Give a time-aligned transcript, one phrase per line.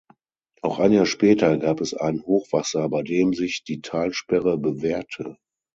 [0.63, 5.37] Auch ein Jahr später gab es ein Hochwasser, bei dem sich die Talsperre bewährte.